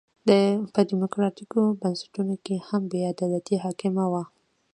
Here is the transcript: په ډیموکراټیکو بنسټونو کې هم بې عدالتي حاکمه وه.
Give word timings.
په 0.73 0.79
ډیموکراټیکو 0.89 1.61
بنسټونو 1.81 2.35
کې 2.45 2.55
هم 2.67 2.81
بې 2.91 3.01
عدالتي 3.13 3.55
حاکمه 3.63 4.05
وه. 4.11 4.23